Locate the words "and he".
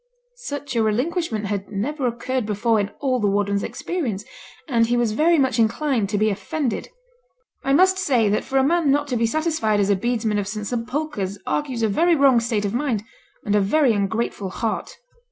4.67-4.97